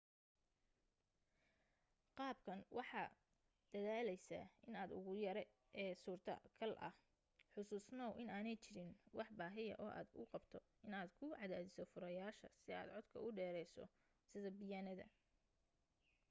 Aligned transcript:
qaabkan 2.17 2.61
waxaad 2.77 3.13
daaleysaa 3.73 4.45
inta 4.67 4.83
ugu 4.97 5.13
yare 5.25 5.43
e 5.81 5.83
suurtogal 6.03 6.73
ah 6.87 6.95
xasuusnoow 7.53 8.11
inaanay 8.23 8.57
jirin 8.63 8.91
wax 9.17 9.29
baahiya 9.39 9.75
oo 9.83 9.91
aad 9.99 10.09
u 10.21 10.23
qabto 10.33 10.57
inaad 10.87 11.09
ku 11.19 11.25
cadaadiso 11.39 11.83
furayaasha 11.91 12.47
si 12.61 12.69
aad 12.79 12.89
codka 12.95 13.17
u 13.25 13.29
dheerayso 13.37 13.83
sida 14.31 14.49
biyaanada 14.59 15.05